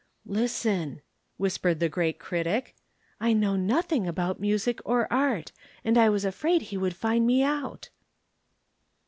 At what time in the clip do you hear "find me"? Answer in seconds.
6.95-7.43